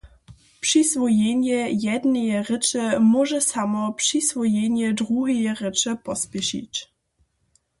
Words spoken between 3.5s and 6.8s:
samo přiswojenje druheje rěče pospěšić.